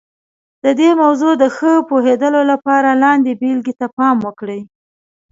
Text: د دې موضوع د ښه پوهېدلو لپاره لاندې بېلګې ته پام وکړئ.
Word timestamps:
د 0.63 0.65
دې 0.79 0.89
موضوع 1.01 1.33
د 1.37 1.43
ښه 1.55 1.73
پوهېدلو 1.89 2.41
لپاره 2.51 2.89
لاندې 3.03 3.31
بېلګې 3.41 3.73
ته 3.79 3.87
پام 3.97 4.17
وکړئ. 4.27 4.61